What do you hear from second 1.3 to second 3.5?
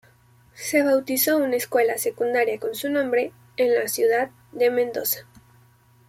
una escuela secundaria con su nombre,